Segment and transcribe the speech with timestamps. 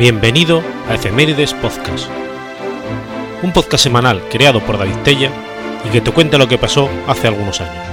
[0.00, 2.08] Bienvenido a Efemérides Podcast,
[3.42, 5.30] un podcast semanal creado por David Tella
[5.84, 7.84] y que te cuenta lo que pasó hace algunos años.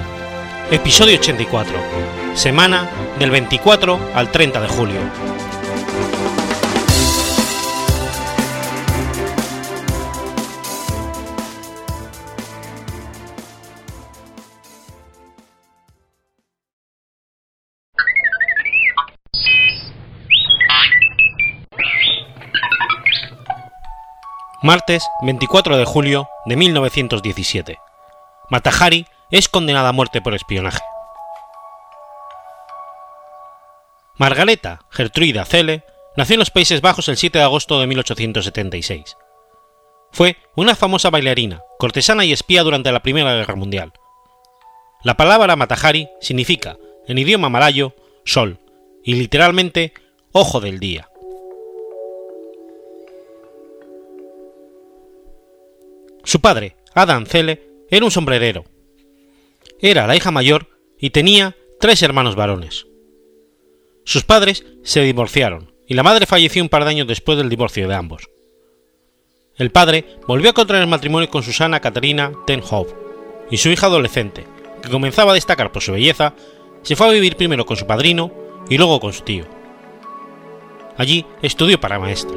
[0.72, 1.74] Episodio 84,
[2.34, 5.00] semana del 24 al 30 de julio.
[24.68, 27.80] Martes 24 de julio de 1917.
[28.50, 30.84] Matahari es condenada a muerte por espionaje.
[34.18, 35.86] Margareta Gertruida Celle
[36.18, 39.16] nació en los Países Bajos el 7 de agosto de 1876.
[40.12, 43.94] Fue una famosa bailarina, cortesana y espía durante la Primera Guerra Mundial.
[45.02, 46.76] La palabra Matahari significa,
[47.08, 48.60] en idioma malayo, sol,
[49.02, 49.94] y literalmente
[50.34, 51.08] ojo del día.
[56.28, 58.66] Su padre, Adam Celle, era un sombrerero.
[59.80, 60.68] Era la hija mayor
[61.00, 62.86] y tenía tres hermanos varones.
[64.04, 67.88] Sus padres se divorciaron y la madre falleció un par de años después del divorcio
[67.88, 68.30] de ambos.
[69.56, 72.94] El padre volvió a contraer matrimonio con Susana Caterina Ten Hope
[73.50, 74.46] y su hija adolescente,
[74.84, 76.34] que comenzaba a destacar por su belleza,
[76.82, 78.34] se fue a vivir primero con su padrino
[78.70, 79.46] y luego con su tío.
[80.98, 82.36] Allí estudió para maestra.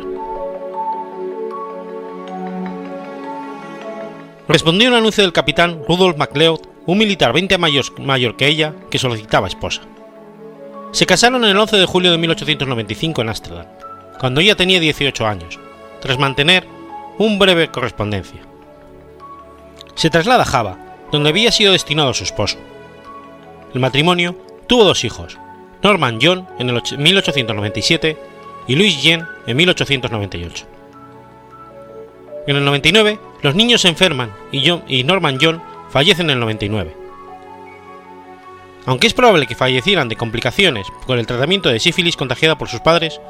[4.50, 8.98] Respondió un anuncio del capitán Rudolf MacLeod, un militar 20 años mayor que ella, que
[8.98, 9.82] solicitaba esposa.
[10.90, 13.66] Se casaron el 11 de julio de 1895 en Ámsterdam,
[14.18, 15.60] cuando ella tenía 18 años,
[16.00, 16.66] tras mantener
[17.16, 18.40] un breve correspondencia.
[19.94, 20.78] Se traslada a Java,
[21.12, 22.58] donde había sido destinado su esposo.
[23.72, 24.36] El matrimonio
[24.66, 25.38] tuvo dos hijos,
[25.80, 28.18] Norman John en el 1897
[28.66, 30.69] y Louis Jean en 1898.
[32.46, 36.40] En el 99, los niños se enferman y, John, y Norman John fallecen en el
[36.40, 36.96] 99.
[38.86, 42.80] Aunque es probable que fallecieran de complicaciones por el tratamiento de sífilis contagiada por sus
[42.80, 43.20] padres,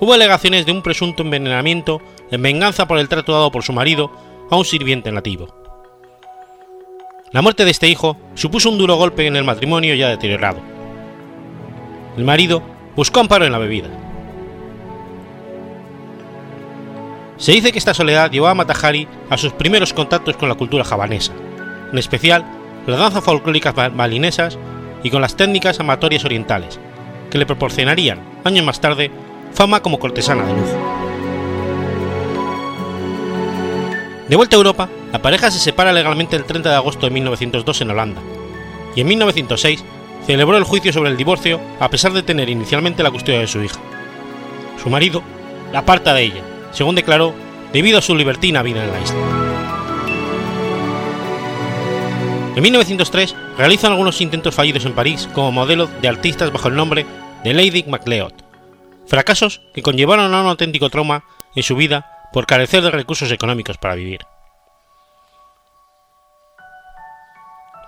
[0.00, 4.10] hubo alegaciones de un presunto envenenamiento en venganza por el trato dado por su marido
[4.50, 5.54] a un sirviente nativo.
[7.32, 10.58] La muerte de este hijo supuso un duro golpe en el matrimonio ya deteriorado.
[12.16, 12.62] El marido
[12.94, 13.88] buscó amparo en la bebida,
[17.38, 20.84] Se dice que esta soledad llevó a Matahari a sus primeros contactos con la cultura
[20.84, 21.32] javanesa,
[21.92, 22.46] en especial
[22.86, 24.58] las danzas folclóricas balinesas
[25.02, 26.80] y con las técnicas amatorias orientales,
[27.30, 29.10] que le proporcionarían, años más tarde,
[29.52, 31.06] fama como cortesana de lujo.
[34.28, 37.80] De vuelta a Europa, la pareja se separa legalmente el 30 de agosto de 1902
[37.82, 38.20] en Holanda,
[38.94, 39.84] y en 1906
[40.26, 43.62] celebró el juicio sobre el divorcio a pesar de tener inicialmente la custodia de su
[43.62, 43.78] hija.
[44.82, 45.22] Su marido
[45.72, 46.42] la aparta de ella,
[46.76, 47.32] según declaró,
[47.72, 49.16] debido a su libertina vida en la isla.
[52.54, 57.06] En 1903 realizan algunos intentos fallidos en París como modelo de artistas bajo el nombre
[57.44, 58.32] de Lady MacLeod,
[59.06, 63.78] fracasos que conllevaron a un auténtico trauma en su vida por carecer de recursos económicos
[63.78, 64.26] para vivir.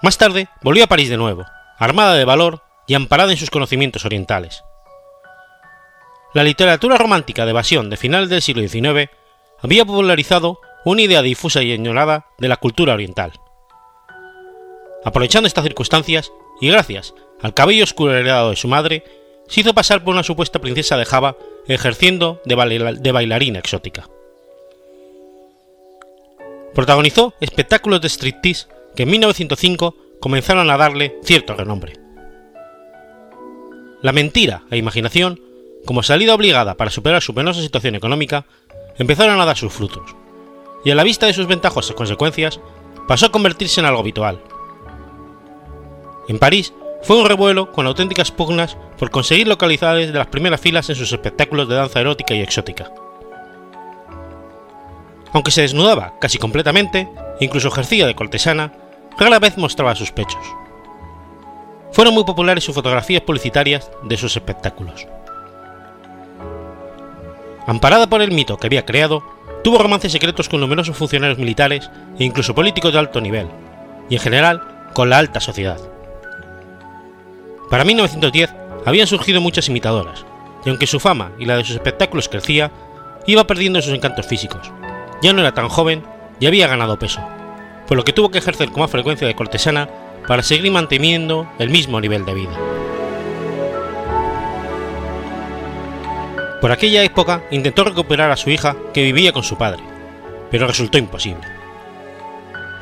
[0.03, 1.45] Más tarde volvió a París de nuevo,
[1.77, 4.65] armada de valor y amparada en sus conocimientos orientales.
[6.35, 9.11] La literatura romántica de evasión de finales del siglo XIX
[9.61, 13.33] había popularizado una idea difusa y ignorada de la cultura oriental.
[15.05, 16.31] Aprovechando estas circunstancias,
[16.61, 19.05] y gracias al cabello oscuro heredado de su madre,
[19.47, 21.37] se hizo pasar por una supuesta princesa de Java
[21.67, 24.09] ejerciendo de, bailarina exótica.
[26.75, 31.95] Protagonizó espectáculos de striptease que en 1905 comenzaron a darle cierto renombre.
[34.03, 35.41] La mentira e imaginación
[35.85, 38.45] como salida obligada para superar su penosa situación económica,
[38.99, 40.15] empezaron a dar sus frutos,
[40.85, 42.61] y a la vista de sus ventajosas consecuencias,
[43.07, 44.41] pasó a convertirse en algo habitual.
[46.29, 50.89] En París fue un revuelo con auténticas pugnas por conseguir localidades de las primeras filas
[50.91, 52.93] en sus espectáculos de danza erótica y exótica.
[55.33, 57.09] Aunque se desnudaba casi completamente,
[57.41, 58.73] incluso ejercía de cortesana,
[59.19, 60.45] rara vez mostraba sus pechos.
[61.93, 65.07] Fueron muy populares sus fotografías publicitarias de sus espectáculos.
[67.69, 69.23] Amparada por el mito que había creado,
[69.63, 73.47] tuvo romances secretos con numerosos funcionarios militares e incluso políticos de alto nivel,
[74.09, 74.63] y en general
[74.95, 75.79] con la alta sociedad.
[77.69, 78.55] Para 1910
[78.87, 80.25] habían surgido muchas imitadoras,
[80.65, 82.71] y aunque su fama y la de sus espectáculos crecía,
[83.27, 84.73] iba perdiendo sus encantos físicos.
[85.21, 86.03] Ya no era tan joven
[86.41, 87.21] y había ganado peso,
[87.87, 89.91] por lo que tuvo que ejercer con más frecuencia de cortesana
[90.27, 92.59] para seguir manteniendo el mismo nivel de vida.
[96.61, 99.83] Por aquella época intentó recuperar a su hija que vivía con su padre,
[100.51, 101.47] pero resultó imposible.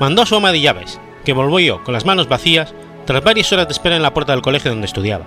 [0.01, 2.75] Mandó a su ama de llaves, que volvió con las manos vacías
[3.05, 5.27] tras varias horas de espera en la puerta del colegio donde estudiaba,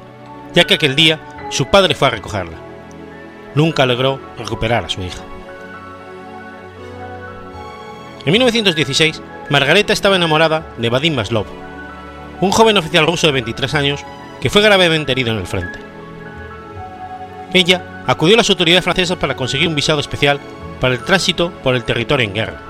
[0.54, 1.20] ya que aquel día
[1.52, 2.58] su padre fue a recogerla.
[3.54, 5.22] Nunca logró recuperar a su hija.
[8.26, 11.46] En 1916, Margareta estaba enamorada de Vadim Maslov,
[12.42, 14.06] un joven oficial ruso de 23 años
[14.42, 15.89] que fue gravemente herido en el frente.
[17.54, 20.40] Ella acudió a las autoridades francesas para conseguir un visado especial
[20.80, 22.62] para el tránsito por el territorio en guerra,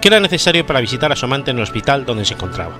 [0.00, 2.78] que era necesario para visitar a su amante en el hospital donde se encontraba.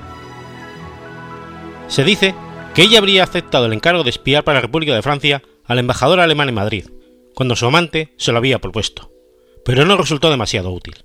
[1.88, 2.34] Se dice
[2.74, 6.20] que ella habría aceptado el encargo de espiar para la República de Francia al embajador
[6.20, 6.86] alemán en Madrid,
[7.34, 9.10] cuando su amante se lo había propuesto,
[9.64, 11.04] pero no resultó demasiado útil.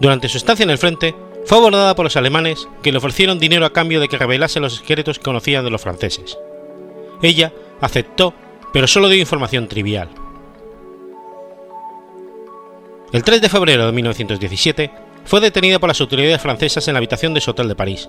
[0.00, 1.14] Durante su estancia en el frente,
[1.44, 4.76] fue abordada por los alemanes que le ofrecieron dinero a cambio de que revelase los
[4.76, 6.38] secretos que conocían de los franceses.
[7.22, 8.34] Ella aceptó,
[8.72, 10.08] pero solo dio información trivial.
[13.12, 14.90] El 3 de febrero de 1917
[15.24, 18.08] fue detenida por las autoridades francesas en la habitación de su hotel de París.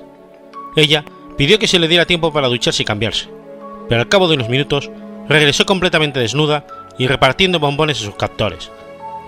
[0.76, 1.04] Ella
[1.38, 3.28] pidió que se le diera tiempo para ducharse y cambiarse,
[3.90, 4.92] pero al cabo de unos minutos
[5.28, 6.66] regresó completamente desnuda
[6.98, 8.70] y repartiendo bombones a sus captores,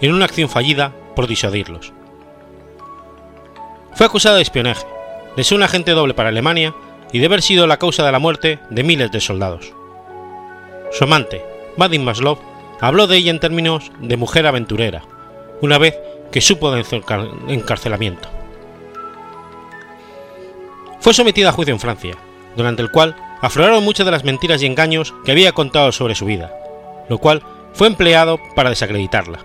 [0.01, 1.91] en una acción fallida por disuadirlos.
[3.93, 4.85] Fue acusada de espionaje,
[5.35, 6.73] de ser un agente doble para Alemania
[7.11, 9.73] y de haber sido la causa de la muerte de miles de soldados.
[10.93, 11.43] Su amante,
[11.75, 12.37] Vadim Maslov,
[12.79, 15.01] habló de ella en términos de mujer aventurera,
[15.59, 15.97] una vez
[16.31, 17.01] que supo de su
[17.47, 18.29] encarcelamiento.
[20.99, 22.15] Fue sometida a juicio en Francia,
[22.55, 26.25] durante el cual afloraron muchas de las mentiras y engaños que había contado sobre su
[26.25, 26.53] vida,
[27.09, 27.41] lo cual
[27.73, 29.39] fue empleado para desacreditarla.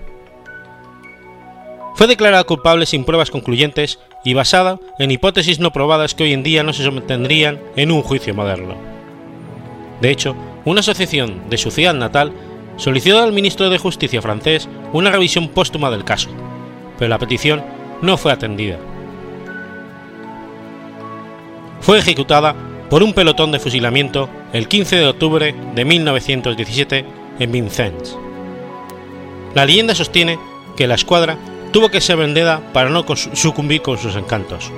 [1.94, 6.42] Fue declarada culpable sin pruebas concluyentes y basada en hipótesis no probadas que hoy en
[6.42, 8.76] día no se sometirían en un juicio moderno.
[10.00, 12.32] De hecho, una asociación de su ciudad natal
[12.76, 16.30] solicitó al ministro de Justicia francés una revisión póstuma del caso,
[16.98, 17.62] pero la petición
[18.02, 18.78] no fue atendida.
[21.80, 22.54] Fue ejecutada
[22.90, 27.04] por un pelotón de fusilamiento el 15 de octubre de 1917
[27.38, 28.16] en Vincennes.
[29.54, 30.38] La leyenda sostiene
[30.76, 31.36] que la escuadra
[31.72, 34.70] tuvo que ser vendida para no sucumbir con sus encantos.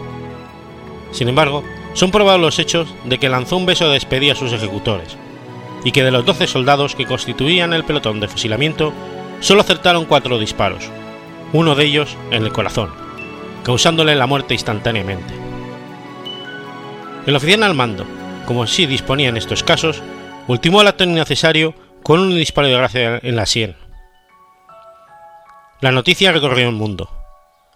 [1.12, 1.62] Sin embargo,
[1.92, 5.16] son probados los hechos de que lanzó un beso de despedida a sus ejecutores,
[5.84, 8.92] y que de los 12 soldados que constituían el pelotón de fusilamiento,
[9.40, 10.88] solo acertaron cuatro disparos,
[11.52, 12.90] uno de ellos en el corazón,
[13.64, 15.34] causándole la muerte instantáneamente.
[17.26, 18.06] El oficial al mando,
[18.46, 20.02] como sí disponía en estos casos,
[20.46, 23.76] ultimó al acto innecesario con un disparo de gracia en la sien.
[25.80, 27.10] La noticia recorrió el mundo.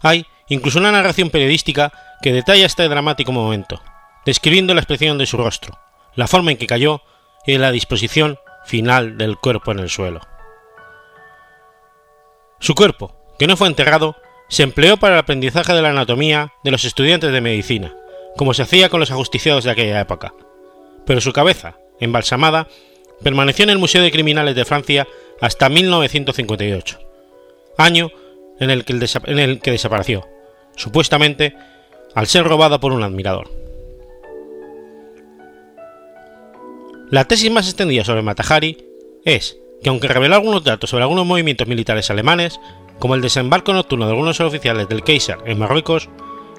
[0.03, 3.83] Hay incluso una narración periodística que detalla este dramático momento,
[4.27, 5.79] describiendo la expresión de su rostro,
[6.15, 7.03] la forma en que cayó
[7.46, 10.20] y la disposición final del cuerpo en el suelo.
[12.61, 14.17] Su cuerpo, que no fue enterrado,
[14.49, 17.94] se empleó para el aprendizaje de la anatomía de los estudiantes de medicina,
[18.37, 20.35] como se hacía con los ajusticiados de aquella época,
[21.06, 22.69] pero su cabeza, embalsamada,
[23.23, 25.06] permaneció en el Museo de Criminales de Francia
[25.41, 26.98] hasta 1958,
[27.79, 28.10] año
[28.60, 28.93] en el que,
[29.27, 30.27] en el que desapareció,
[30.77, 31.56] supuestamente
[32.15, 33.64] al ser robada por un admirador.
[37.15, 38.77] La tesis más extendida sobre Matahari
[39.25, 42.59] es que aunque reveló algunos datos sobre algunos movimientos militares alemanes,
[42.99, 46.09] como el desembarco nocturno de algunos oficiales del Kaiser en Marruecos,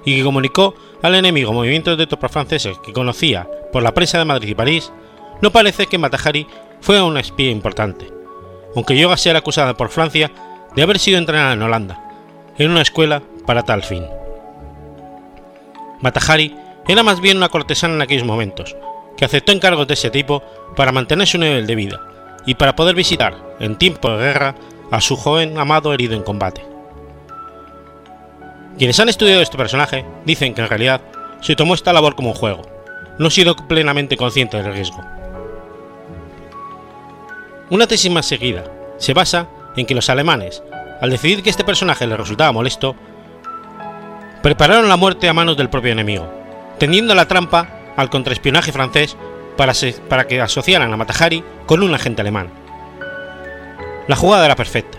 [0.06, 4.24] y que comunicó al enemigo movimientos de tropas franceses que conocía por la prensa de
[4.24, 4.94] Madrid y París,
[5.42, 6.48] no parece que Matahari
[6.80, 8.08] fuera una espía importante,
[8.78, 10.32] aunque llegó a ser acusada por Francia
[10.74, 12.02] de haber sido entrenada en Holanda,
[12.58, 14.06] en una escuela para tal fin.
[16.00, 16.56] Matahari
[16.88, 18.74] era más bien una cortesana en aquellos momentos,
[19.17, 20.43] que aceptó encargos de ese tipo
[20.75, 22.01] para mantener su nivel de vida
[22.45, 24.55] y para poder visitar, en tiempo de guerra,
[24.91, 26.65] a su joven amado herido en combate.
[28.77, 31.01] Quienes han estudiado este personaje dicen que en realidad
[31.41, 32.62] se tomó esta labor como un juego,
[33.17, 35.01] no sido plenamente consciente del riesgo.
[37.69, 38.65] Una tesis más seguida
[38.98, 40.62] se basa en que los alemanes,
[41.01, 42.95] al decidir que este personaje les resultaba molesto,
[44.43, 46.31] prepararon la muerte a manos del propio enemigo,
[46.77, 49.16] tendiendo la trampa al contraespionaje francés
[49.58, 49.74] para,
[50.10, 52.50] para que asociaran a Matahari con un agente alemán.
[54.08, 54.98] La jugada era perfecta.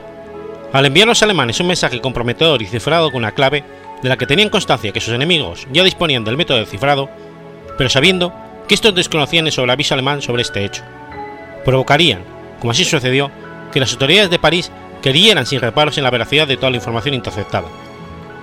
[0.73, 3.65] Al enviar a los alemanes un mensaje comprometedor y cifrado con una clave,
[4.03, 7.09] de la que tenían constancia que sus enemigos ya disponían del método de cifrado,
[7.79, 8.33] pero sabiendo
[8.69, 10.83] que estos desconocían el aviso alemán sobre este hecho,
[11.65, 12.23] provocarían,
[12.61, 13.31] como así sucedió,
[13.73, 14.71] que las autoridades de París
[15.03, 17.69] creyeran sin reparos en la veracidad de toda la información interceptada,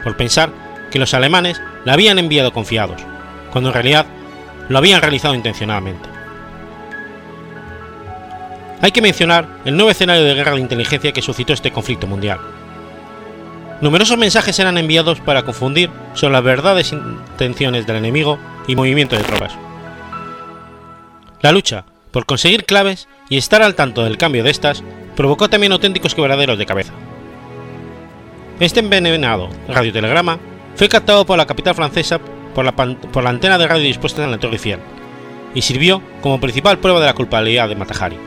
[0.03, 0.49] por pensar
[0.91, 3.01] que los alemanes la habían enviado confiados,
[3.51, 4.05] cuando en realidad
[4.69, 6.09] lo habían realizado intencionadamente.
[8.83, 12.39] hay que mencionar el nuevo escenario de guerra de inteligencia que suscitó este conflicto mundial.
[13.79, 19.23] Numerosos mensajes eran enviados para confundir sobre las verdaderas intenciones del enemigo y movimiento de
[19.23, 19.53] tropas.
[21.41, 24.83] La lucha por conseguir claves y estar al tanto del cambio de estas
[25.15, 26.91] provocó también auténticos quebraderos de cabeza.
[28.59, 30.39] Este envenenado radiotelegrama
[30.75, 32.19] fue captado por la capital francesa
[32.53, 34.79] por la, por la antena de radio dispuesta en la Torre Eiffel
[35.55, 38.17] y sirvió como principal prueba de la culpabilidad de Matahari.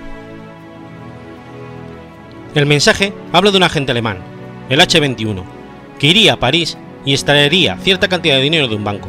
[2.54, 4.18] El mensaje habla de un agente alemán,
[4.70, 5.44] el H-21,
[5.98, 9.08] que iría a París y extraería cierta cantidad de dinero de un banco.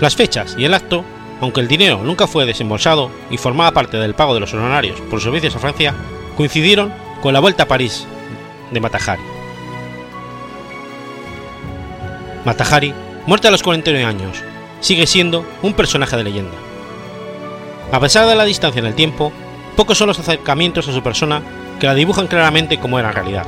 [0.00, 1.04] Las fechas y el acto,
[1.40, 5.20] aunque el dinero nunca fue desembolsado y formaba parte del pago de los honorarios por
[5.20, 5.94] servicios a Francia,
[6.36, 8.06] coincidieron con la vuelta a París
[8.70, 9.22] de Matahari.
[12.44, 12.94] Matahari,
[13.28, 14.42] muerto a los 41 años,
[14.80, 16.56] sigue siendo un personaje de leyenda.
[17.92, 19.34] A pesar de la distancia en el tiempo,
[19.76, 21.42] pocos son los acercamientos a su persona
[21.78, 23.46] que la dibujan claramente como era en realidad.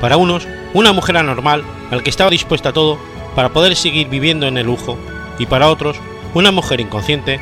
[0.00, 3.00] Para unos, una mujer anormal al que estaba dispuesta a todo
[3.34, 4.96] para poder seguir viviendo en el lujo,
[5.40, 5.96] y para otros,
[6.32, 7.40] una mujer inconsciente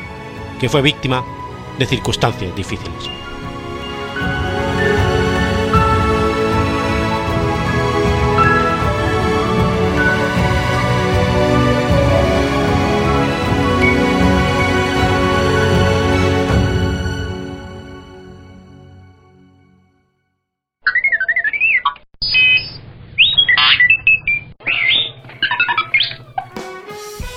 [0.59, 1.23] que fue víctima
[1.77, 3.20] de circunstancias difíciles.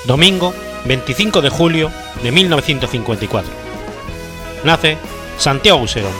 [0.06, 1.90] Domingo 25 de julio
[2.22, 3.50] de 1954.
[4.62, 4.98] Nace
[5.38, 6.12] Santiago Userón.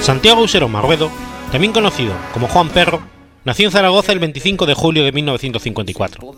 [0.00, 1.10] Santiago Userón Marruedo,
[1.50, 3.02] también conocido como Juan Perro,
[3.44, 6.34] nació en Zaragoza el 25 de julio de 1954.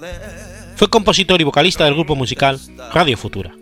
[0.76, 2.58] Fue compositor y vocalista del grupo musical
[2.94, 3.54] Radio Futura.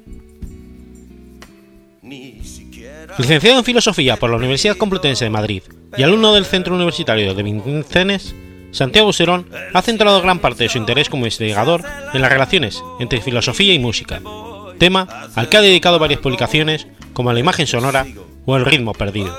[3.18, 5.62] Licenciado en Filosofía por la Universidad Complutense de Madrid
[5.96, 8.32] y alumno del Centro Universitario de Vincennes,
[8.70, 11.82] Santiago Serón ha centrado gran parte de su interés como investigador
[12.12, 14.20] en las relaciones entre filosofía y música,
[14.78, 18.06] tema al que ha dedicado varias publicaciones como La imagen sonora
[18.44, 19.36] o El ritmo perdido.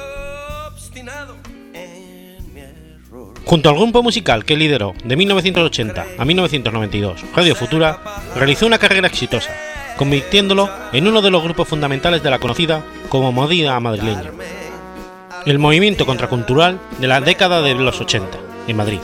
[3.45, 7.99] Junto al grupo musical que lideró de 1980 a 1992, Radio Futura,
[8.35, 9.51] realizó una carrera exitosa,
[9.97, 14.31] convirtiéndolo en uno de los grupos fundamentales de la conocida como Modida madrileña,
[15.47, 18.99] el movimiento contracultural de la década de los 80, en Madrid.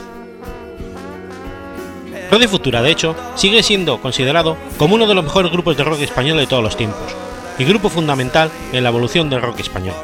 [2.30, 6.00] Radio Futura, de hecho, sigue siendo considerado como uno de los mejores grupos de rock
[6.00, 7.14] español de todos los tiempos,
[7.58, 9.94] y grupo fundamental en la evolución del rock español.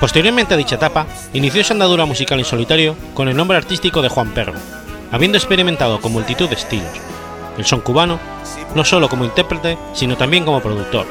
[0.00, 4.08] Posteriormente a dicha etapa, inició su andadura musical en solitario con el nombre artístico de
[4.08, 4.54] Juan Perro,
[5.12, 6.90] habiendo experimentado con multitud de estilos,
[7.56, 8.18] el son cubano,
[8.74, 11.06] no solo como intérprete, sino también como productor,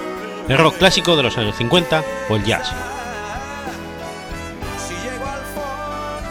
[0.47, 2.71] el rock clásico de los años 50 o el jazz.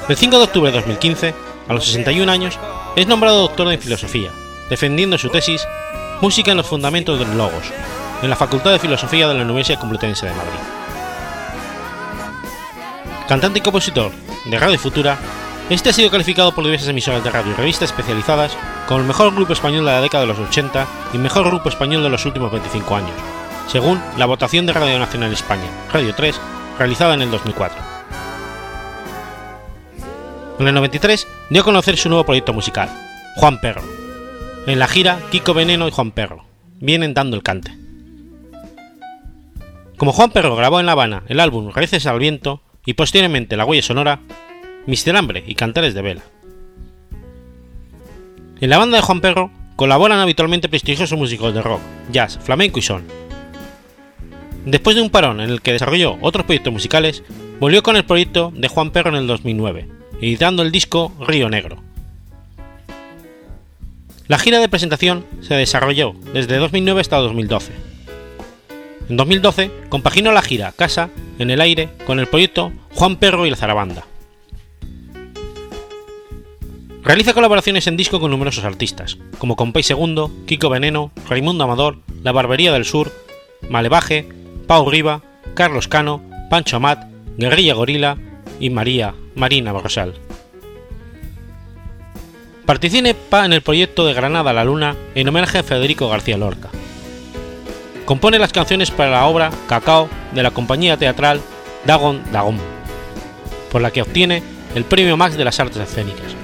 [0.08, 1.34] El 5 de octubre de 2015,
[1.66, 2.58] a los 61 años,
[2.96, 4.30] es nombrado doctor en filosofía,
[4.70, 5.66] defendiendo su tesis
[6.20, 7.64] Música en los fundamentos del logos,
[8.22, 10.60] en la Facultad de Filosofía de la Universidad Complutense de Madrid.
[13.28, 14.12] Cantante y compositor
[14.44, 15.18] de Radio Futura,
[15.68, 19.34] este ha sido calificado por diversas emisoras de radio y revistas especializadas como el mejor
[19.34, 22.52] grupo español de la década de los 80 y mejor grupo español de los últimos
[22.52, 23.16] 25 años,
[23.66, 26.40] según la votación de Radio Nacional España, Radio 3,
[26.78, 27.93] realizada en el 2004.
[30.58, 32.88] En el 93 dio a conocer su nuevo proyecto musical,
[33.37, 33.82] Juan Perro.
[34.66, 36.44] En la gira, Kiko Veneno y Juan Perro
[36.80, 37.76] vienen dando el cante.
[39.96, 43.64] Como Juan Perro grabó en La Habana el álbum Reces al Viento y posteriormente La
[43.64, 44.20] Huella Sonora,
[44.87, 46.23] Mister Hambre y Cantares de Vela.
[48.61, 51.80] En la banda de Juan Perro colaboran habitualmente prestigiosos músicos de rock,
[52.12, 53.02] jazz, flamenco y son.
[54.66, 57.25] Después de un parón en el que desarrolló otros proyectos musicales,
[57.58, 61.83] volvió con el proyecto de Juan Perro en el 2009, editando el disco Río Negro.
[64.26, 67.73] La gira de presentación se desarrolló desde 2009 hasta 2012.
[69.11, 73.50] En 2012 compaginó la gira Casa en el aire con el proyecto Juan Perro y
[73.50, 74.06] la Zarabanda.
[77.02, 82.33] Realiza colaboraciones en disco con numerosos artistas, como Compay Segundo, Kiko Veneno, Raimundo Amador, La
[82.33, 83.12] Barbería del Sur,
[83.68, 84.26] Malevaje,
[84.66, 85.21] Pau Riva,
[85.52, 87.06] Carlos Cano, Pancho Amat,
[87.37, 88.16] Guerrilla Gorila
[88.64, 90.14] y María Marina Borrosal.
[92.64, 96.71] Participa en el proyecto de Granada a la Luna en homenaje a Federico García Lorca.
[98.06, 101.42] Compone las canciones para la obra Cacao de la compañía teatral
[101.85, 102.56] Dagon Dagon,
[103.71, 104.42] por la que obtiene
[104.75, 106.35] el Premio Max de las Artes Escénicas.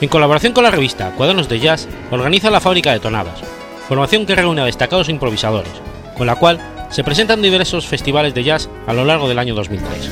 [0.00, 3.44] En colaboración con la revista Cuadernos de Jazz, organiza la Fábrica de Tonadas,
[3.88, 5.72] formación que reúne a destacados improvisadores,
[6.16, 6.58] con la cual
[6.90, 10.10] se presentan diversos festivales de jazz a lo largo del año 2003.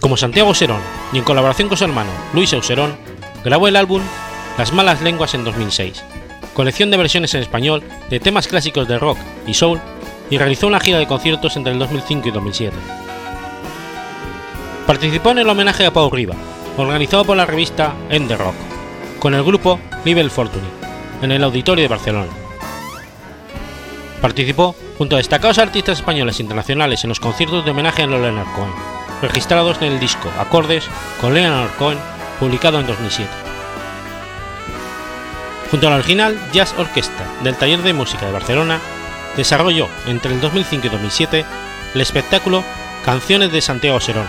[0.00, 0.80] Como Santiago Serón,
[1.12, 2.94] y en colaboración con su hermano Luis Auserón,
[3.42, 4.02] grabó el álbum
[4.58, 6.04] Las Malas Lenguas en 2006,
[6.52, 9.80] colección de versiones en español de temas clásicos de rock y soul,
[10.30, 12.76] y realizó una gira de conciertos entre el 2005 y 2007.
[14.86, 16.34] Participó en el homenaje a Paul Riva,
[16.76, 18.54] organizado por la revista End the Rock,
[19.18, 20.83] con el grupo Nivel Fortuny,
[21.24, 22.30] en el Auditorio de Barcelona.
[24.20, 28.52] Participó junto a destacados artistas españoles e internacionales en los conciertos de homenaje a Leonard
[28.54, 28.72] Cohen,
[29.22, 30.84] registrados en el disco Acordes
[31.20, 31.98] con Leonard Cohen,
[32.38, 33.30] publicado en 2007.
[35.70, 38.80] Junto a la original Jazz Orchestra del Taller de Música de Barcelona,
[39.36, 41.44] desarrolló entre el 2005 y 2007
[41.94, 42.62] el espectáculo
[43.04, 44.26] Canciones de Santiago Serón,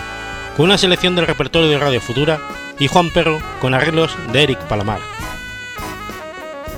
[0.57, 2.39] con una selección del repertorio de Radio Futura
[2.79, 4.99] y Juan Perro con arreglos de Eric Palomar.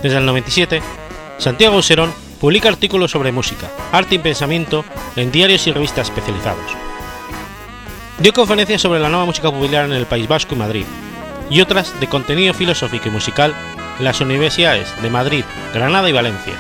[0.02, 0.82] Desde el 97,
[1.40, 4.86] Santiago Serón publica artículos sobre música, arte y pensamiento
[5.16, 6.66] en diarios y revistas especializados.
[8.20, 10.86] Dio conferencias sobre la nueva música popular en el País Vasco y Madrid,
[11.50, 13.56] y otras de contenido filosófico y musical
[13.98, 16.54] en las universidades de Madrid, Granada y Valencia.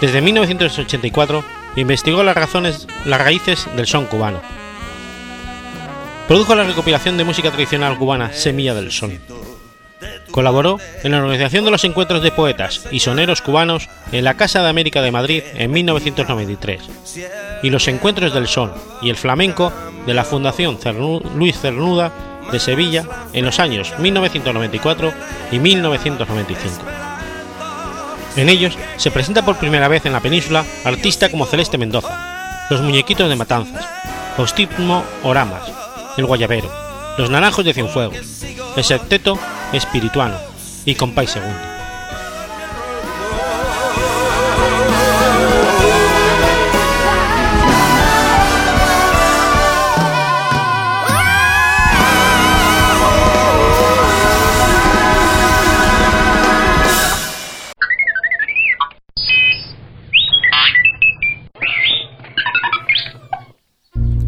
[0.00, 1.44] Desde 1984
[1.76, 4.40] investigó las, razones, las raíces del son cubano.
[6.28, 9.18] Produjo la recopilación de música tradicional cubana Semilla del Son.
[10.36, 14.62] Colaboró en la organización de los encuentros de poetas y soneros cubanos en la Casa
[14.62, 16.82] de América de Madrid en 1993
[17.62, 19.72] y los encuentros del son y el flamenco
[20.04, 20.78] de la Fundación
[21.34, 22.12] Luis Cernuda
[22.52, 25.10] de Sevilla en los años 1994
[25.52, 26.84] y 1995.
[28.36, 32.82] En ellos se presenta por primera vez en la península artistas como Celeste Mendoza, Los
[32.82, 33.88] Muñequitos de Matanzas,
[34.36, 35.62] Hostipmo Oramas,
[36.18, 36.85] El Guayabero,
[37.18, 38.44] Los Naranjos de Cienfuegos,
[38.76, 39.38] el Septeto
[39.72, 40.36] Espirituano
[40.84, 41.58] y Compay Segundo.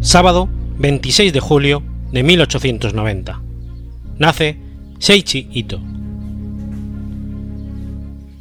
[0.01, 0.49] Sábado
[0.79, 3.41] 26 de julio de 1890.
[4.17, 4.57] Nace
[4.99, 5.79] Seiichi Ito.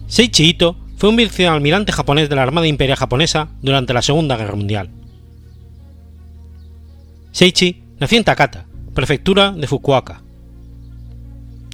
[0.07, 4.57] Seiichi Ito fue un vicealmirante japonés de la Armada Imperial Japonesa durante la Segunda Guerra
[4.57, 4.91] Mundial.
[7.31, 10.23] Seiichi nació en Takata, prefectura de Fukuoka.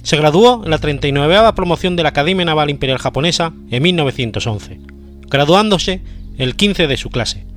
[0.03, 4.79] Se graduó en la 39 promoción de la Academia Naval Imperial Japonesa en 1911,
[5.27, 6.01] graduándose
[6.37, 7.47] el 15 de su clase,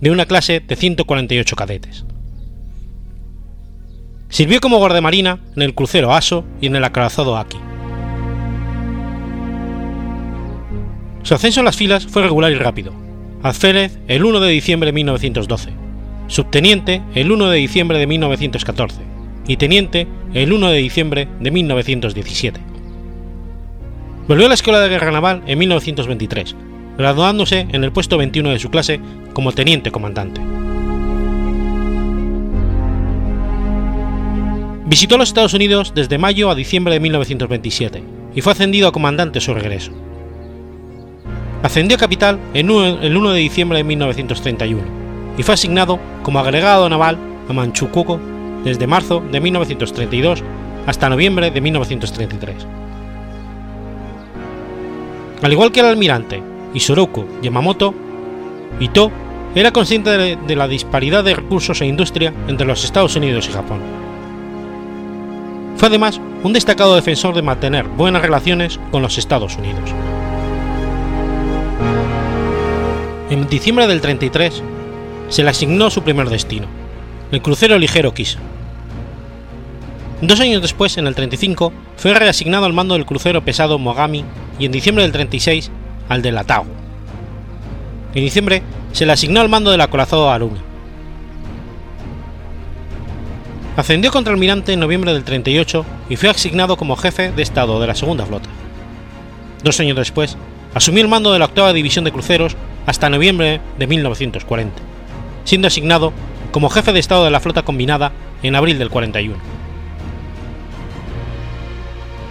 [0.00, 2.04] de una clase de 148 cadetes.
[4.34, 7.56] Sirvió como guardamarina en el crucero Aso y en el acorazado Aki.
[11.22, 12.92] Su ascenso en las filas fue regular y rápido.
[13.44, 15.70] Alférez el 1 de diciembre de 1912,
[16.26, 19.02] subteniente el 1 de diciembre de 1914
[19.46, 22.60] y teniente el 1 de diciembre de 1917.
[24.26, 26.56] Volvió a la Escuela de Guerra Naval en 1923,
[26.98, 28.98] graduándose en el puesto 21 de su clase
[29.32, 30.40] como teniente comandante.
[34.86, 38.02] Visitó los Estados Unidos desde mayo a diciembre de 1927
[38.34, 39.92] y fue ascendido a comandante a su regreso.
[41.62, 44.82] Ascendió a capital el 1 de diciembre de 1931
[45.38, 47.16] y fue asignado como agregado naval
[47.48, 48.20] a Manchukuo
[48.62, 50.42] desde marzo de 1932
[50.86, 52.66] hasta noviembre de 1933.
[55.42, 56.42] Al igual que el almirante
[56.74, 57.94] Isoroku Yamamoto,
[58.80, 59.10] Ito
[59.54, 63.52] era consciente de, de la disparidad de recursos e industria entre los Estados Unidos y
[63.52, 64.03] Japón.
[65.76, 69.90] Fue además un destacado defensor de mantener buenas relaciones con los Estados Unidos.
[73.30, 74.62] En diciembre del 33
[75.28, 76.66] se le asignó su primer destino,
[77.32, 78.38] el crucero ligero Kisa.
[80.20, 84.24] Dos años después, en el 35, fue reasignado al mando del crucero pesado Mogami
[84.58, 85.70] y en diciembre del 36
[86.08, 86.64] al de la Tau.
[88.14, 90.62] En diciembre se le asignó al mando del acorazado Aruna.
[93.76, 97.88] Ascendió contra almirante en noviembre del 38 y fue asignado como jefe de Estado de
[97.88, 98.48] la Segunda Flota.
[99.64, 100.36] Dos años después,
[100.74, 102.56] asumió el mando de la octava división de cruceros
[102.86, 104.74] hasta noviembre de 1940,
[105.44, 106.12] siendo asignado
[106.52, 108.12] como jefe de Estado de la Flota Combinada
[108.44, 109.34] en abril del 41.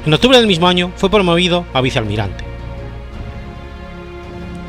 [0.05, 2.45] En octubre del mismo año fue promovido a vicealmirante.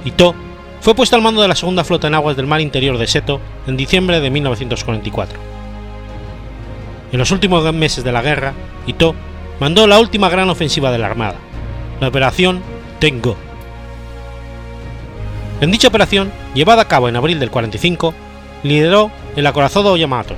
[0.04, 0.34] Ito
[0.80, 3.40] Fue puesto al mando de la segunda flota en aguas del mar interior de Seto
[3.66, 5.53] en diciembre de 1944.
[7.14, 8.54] En los últimos meses de la guerra,
[8.88, 9.14] Ito
[9.60, 11.36] mandó la última gran ofensiva de la Armada,
[12.00, 12.60] la Operación
[12.98, 13.36] Tengo.
[15.60, 18.12] En dicha operación, llevada a cabo en abril del 45,
[18.64, 20.34] lideró el acorazado Yamato,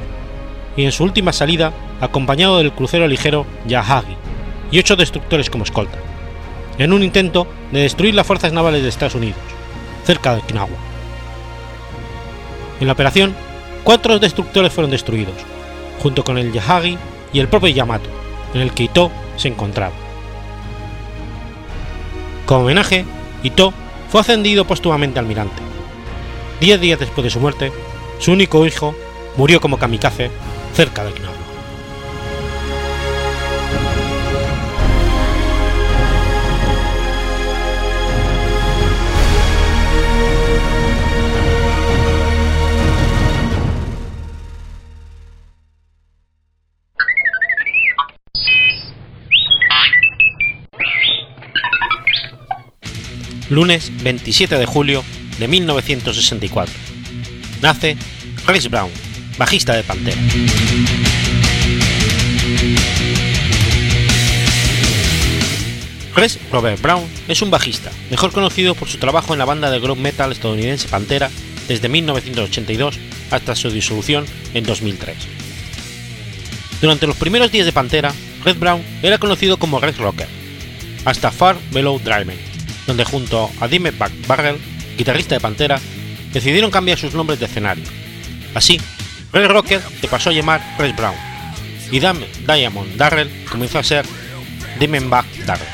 [0.77, 4.15] y en su última salida, acompañado del crucero ligero Yahagi
[4.71, 5.97] y ocho destructores como escolta,
[6.77, 9.41] en un intento de destruir las fuerzas navales de Estados Unidos,
[10.05, 10.77] cerca de Okinawa.
[12.81, 13.35] En la operación,
[13.83, 15.56] cuatro destructores fueron destruidos,
[16.01, 16.99] junto con el Yahagi
[17.33, 18.09] y el propio Yamato,
[18.55, 19.95] en el que Ito se encontraba.
[22.47, 23.05] Como homenaje,
[23.43, 23.73] Ito
[24.09, 25.63] fue ascendido póstumamente almirante.
[26.61, 27.73] Diez días después de su muerte,
[28.19, 28.95] su único hijo
[29.37, 30.31] murió como kamikaze
[30.75, 31.36] cerca de Okinawa.
[53.57, 55.03] Lunes 27 de julio
[55.39, 56.75] de 1964.
[57.63, 57.97] Nace
[58.47, 58.91] Rex Brown,
[59.39, 60.21] bajista de Pantera.
[66.15, 69.81] Rex Robert Brown es un bajista, mejor conocido por su trabajo en la banda de
[69.81, 71.31] groove metal estadounidense Pantera
[71.67, 72.99] desde 1982
[73.31, 75.17] hasta su disolución en 2003.
[76.83, 78.13] Durante los primeros días de Pantera,
[78.45, 80.29] Red Brown era conocido como Red Rocker,
[81.07, 82.56] hasta Far Below Driven,
[82.87, 84.59] donde junto a Dimebag Barrel,
[84.97, 85.81] guitarrista de Pantera,
[86.33, 87.85] decidieron cambiar sus nombres de escenario.
[88.55, 88.81] Así,
[89.33, 91.15] Red Rocker se pasó a llamar Red Brown,
[91.91, 94.05] y Diamond Darrell comenzó a ser
[94.79, 95.69] Dimebag Darrell.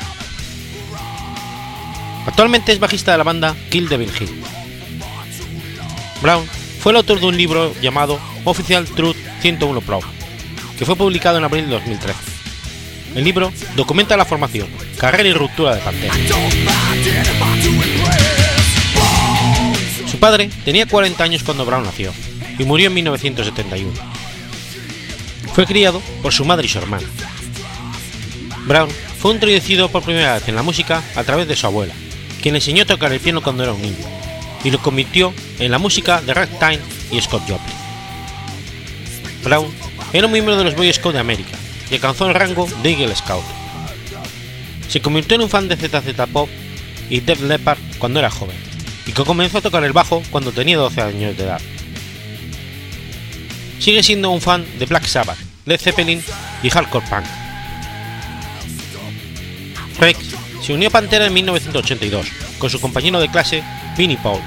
[2.25, 4.43] Actualmente es bajista de la banda Kill Devil Hill.
[6.21, 6.45] Brown
[6.79, 9.99] fue el autor de un libro llamado Official Truth 101 Pro,
[10.77, 12.19] que fue publicado en abril de 2013.
[13.15, 16.13] El libro documenta la formación, carrera y ruptura de Pantera.
[20.09, 22.13] Su padre tenía 40 años cuando Brown nació
[22.57, 23.91] y murió en 1971.
[25.53, 27.07] Fue criado por su madre y su hermana.
[28.65, 31.93] Brown fue introducido por primera vez en la música a través de su abuela,
[32.41, 34.05] quien le enseñó a tocar el piano cuando era un niño,
[34.63, 36.79] y lo convirtió en la música de Ragtime
[37.11, 37.75] y Scott Joplin.
[39.43, 39.67] Brown
[40.13, 41.57] era un miembro de los Boy Scouts de América
[41.89, 43.43] y alcanzó el rango de Eagle Scout.
[44.93, 46.47] Se convirtió en un fan de ZZ Pop
[47.09, 48.55] y Def Leppard cuando era joven,
[49.07, 51.59] y que comenzó a tocar el bajo cuando tenía 12 años de edad.
[53.79, 56.21] Sigue siendo un fan de Black Sabbath, Led Zeppelin
[56.61, 57.25] y Hardcore Punk.
[59.99, 60.19] Rex
[60.61, 62.27] se unió a Pantera en 1982
[62.59, 63.63] con su compañero de clase
[63.97, 64.41] Vinnie Paul,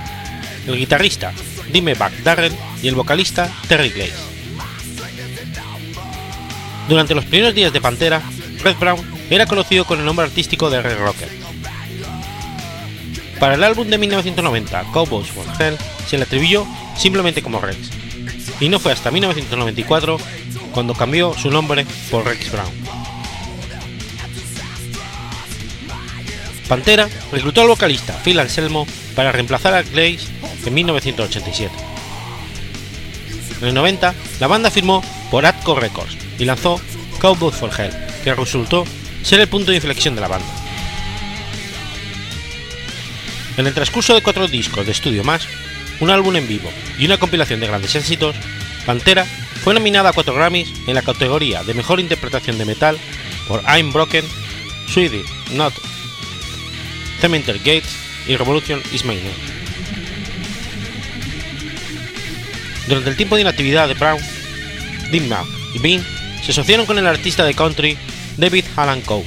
[0.69, 1.33] el guitarrista
[1.73, 2.55] Dimebag Darrell
[2.85, 4.15] y el vocalista Terry Glaze.
[6.89, 8.23] Durante los primeros días de Pantera,
[8.63, 11.29] Red Brown era conocido con el nombre artístico de Red Rocker.
[13.39, 17.91] Para el álbum de 1990, Cowboys for Hell, se le atribuyó simplemente como Rex,
[18.61, 20.19] y no fue hasta 1994
[20.73, 22.71] cuando cambió su nombre por Rex Brown.
[26.69, 30.27] Pantera reclutó al vocalista Phil Anselmo para reemplazar a Glaze
[30.65, 31.73] en 1987.
[33.61, 36.81] En el 90, la banda firmó por Atco Records y lanzó
[37.21, 37.93] Cowboys for Hell,
[38.25, 38.85] que resultó
[39.23, 40.47] ser el punto de inflexión de la banda.
[43.57, 45.49] En el transcurso de cuatro discos de estudio más,
[46.01, 48.37] un álbum en vivo y una compilación de grandes éxitos,
[48.85, 49.25] Pantera
[49.65, 52.99] fue nominada a cuatro Grammys en la categoría de Mejor Interpretación de Metal
[53.49, 54.25] por I'm Broken,
[54.87, 55.75] Swedish Not
[57.21, 57.97] Cemetery Gates
[58.29, 59.31] y Revolution is My Name.
[62.89, 64.21] Durante el tiempo de inactividad de Brown,
[65.11, 66.07] Dimmock y Bean
[66.45, 67.99] se asociaron con el artista de country
[68.37, 69.25] David Alan Coe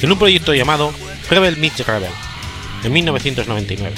[0.00, 0.92] en un proyecto llamado
[1.28, 2.10] Rebel Meets Rebel
[2.84, 3.94] en 1999.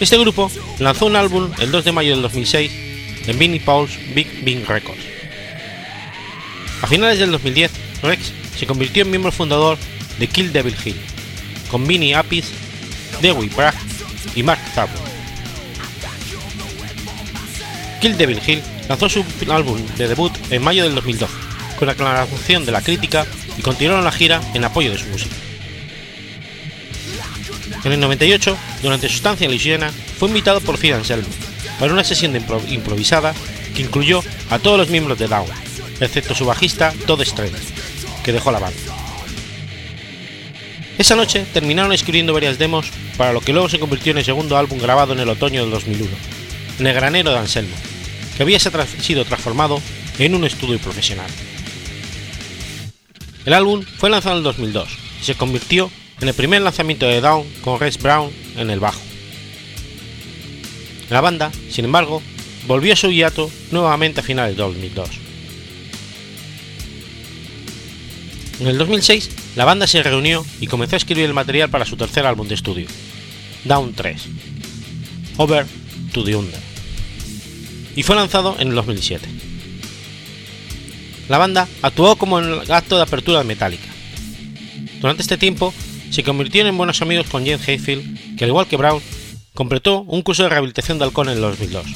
[0.00, 2.72] Este grupo lanzó un álbum el 2 de mayo del 2006
[3.26, 5.00] en Vinnie Paul's Big Bean Records.
[6.82, 7.70] A finales del 2010,
[8.02, 9.78] Rex se convirtió en miembro fundador
[10.18, 10.96] de Kill Devil Hill,
[11.70, 12.48] con Vinnie Appice,
[13.20, 13.74] Dewey Bragg
[14.34, 14.96] y Mark Zabel.
[18.00, 21.32] Kill Devil Hill lanzó su álbum de debut en mayo del 2012,
[21.78, 25.34] con la aclaración de la crítica y continuaron la gira en apoyo de su música.
[27.84, 31.28] En el 98, durante su estancia en Luisiana, fue invitado por Phil Anselmo
[31.80, 32.36] para una sesión
[32.68, 33.34] improvisada
[33.74, 35.48] que incluyó a todos los miembros de Down,
[36.00, 37.56] excepto su bajista Todd Strange,
[38.22, 38.78] que dejó la banda.
[40.98, 44.56] Esa noche terminaron escribiendo varias demos para lo que luego se convirtió en el segundo
[44.56, 46.10] álbum grabado en el otoño del 2001,
[46.78, 47.74] en el granero de Anselmo,
[48.36, 49.80] que había sido transformado
[50.18, 51.26] en un estudio profesional.
[53.44, 54.88] El álbum fue lanzado en el 2002
[55.20, 59.00] y se convirtió en el primer lanzamiento de Down con Rex Brown en el bajo.
[61.10, 62.22] La banda, sin embargo,
[62.66, 65.08] volvió a su hiato nuevamente a finales de 2002.
[68.60, 71.96] En el 2006, la banda se reunió y comenzó a escribir el material para su
[71.96, 72.86] tercer álbum de estudio,
[73.64, 74.22] Down 3,
[75.36, 75.66] Over
[76.12, 76.60] to the Under,
[77.96, 79.28] y fue lanzado en el 2007.
[81.32, 83.88] La banda actuó como el acto de apertura de Metallica.
[85.00, 85.72] Durante este tiempo,
[86.10, 89.00] se convirtieron en buenos amigos con James Hayfield, que al igual que Brown,
[89.54, 91.86] completó un curso de rehabilitación de halcón en el 2002.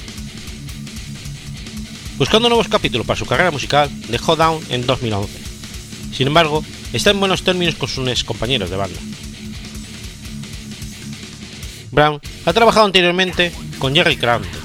[2.17, 5.39] Buscando nuevos capítulos para su carrera musical, dejó Down en 2011.
[6.15, 8.99] Sin embargo, está en buenos términos con sus ex compañeros de banda.
[11.91, 14.63] Brown ha trabajado anteriormente con Jerry Crampton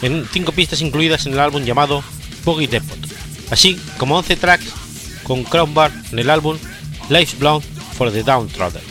[0.00, 2.02] en cinco pistas incluidas en el álbum llamado
[2.46, 3.09] Boogie Depot,
[3.50, 4.66] así como 11 tracks
[5.22, 6.58] con Crownbar en el álbum
[7.08, 8.82] Life's Blonde for the Downtrodden.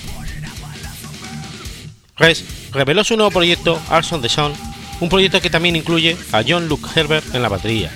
[2.18, 4.54] Res reveló su nuevo proyecto Arts on the Sun,
[5.00, 7.92] un proyecto que también incluye a John Luke Herbert en la batería,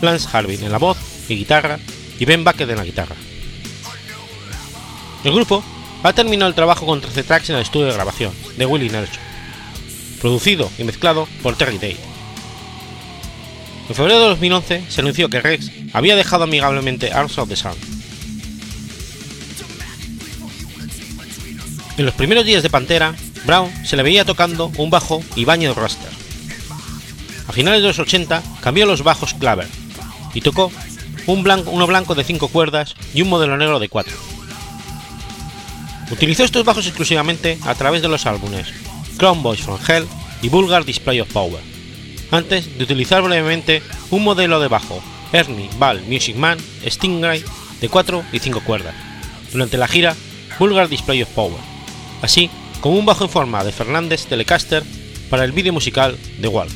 [0.00, 1.78] Lance Harvin en la voz y guitarra
[2.18, 3.16] y Ben Bucket en la guitarra.
[5.22, 5.64] El grupo
[6.02, 9.22] ha terminado el trabajo con 13 tracks en el estudio de grabación de Willie Nelson,
[10.20, 11.96] producido y mezclado por Terry Day.
[13.88, 17.74] En febrero de 2011 se anunció que Rex había dejado amigablemente Arms of the Sun.
[21.96, 23.14] En los primeros días de Pantera,
[23.46, 26.10] Brown se le veía tocando un bajo y baño de raster.
[27.46, 29.68] A finales de los 80 cambió los bajos claver
[30.32, 30.72] y tocó
[31.26, 34.12] un blanco, uno blanco de 5 cuerdas y un modelo negro de 4
[36.10, 38.68] Utilizó estos bajos exclusivamente a través de los álbumes
[39.16, 40.06] Crown Boys from Hell
[40.42, 41.60] y Vulgar Display of Power,
[42.34, 47.44] antes de utilizar brevemente un modelo de bajo Ernie Ball Music Man Stingray
[47.80, 48.94] de 4 y 5 cuerdas,
[49.52, 50.14] durante la gira
[50.58, 51.60] Vulgar Display of Power,
[52.22, 54.82] así como un bajo en forma de Fernández Telecaster
[55.30, 56.72] para el vídeo musical The Walk.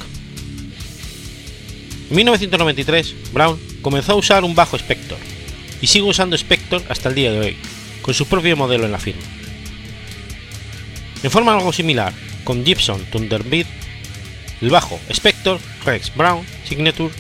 [2.11, 5.19] En 1993, Brown comenzó a usar un bajo Spector,
[5.81, 7.57] y sigue usando Spector hasta el día de hoy,
[8.03, 9.23] con su propio modelo en la firma.
[11.23, 12.13] En forma algo similar,
[12.45, 13.67] con Gibson Thunderbird,
[14.61, 17.15] el bajo Spector Rex Brown Signature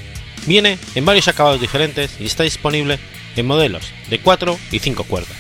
[0.47, 2.99] viene en varios acabados diferentes y está disponible
[3.37, 5.37] en modelos de 4 y 5 cuerdas.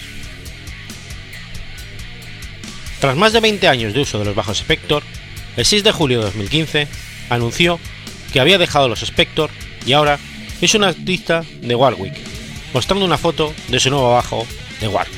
[3.00, 5.02] Tras más de 20 años de uso de los bajos Spector,
[5.56, 6.88] el 6 de julio de 2015
[7.30, 7.78] anunció
[8.32, 9.50] que había dejado los Spector
[9.86, 10.18] y ahora
[10.60, 12.14] es un artista de Warwick,
[12.74, 14.46] mostrando una foto de su nuevo bajo
[14.80, 15.17] de Warwick.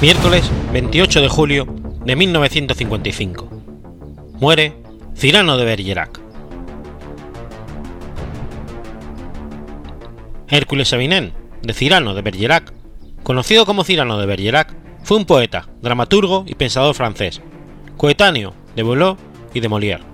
[0.00, 1.66] Miércoles 28 de julio
[2.06, 3.50] de 1955.
[4.40, 4.74] Muere
[5.14, 6.18] Cirano de Bergerac.
[10.48, 12.72] Hércules Sabinen, de Cirano de Bergerac,
[13.22, 17.42] conocido como Cirano de Bergerac, fue un poeta, dramaturgo y pensador francés,
[17.98, 19.18] coetáneo de Boileau
[19.52, 20.04] y de Molière.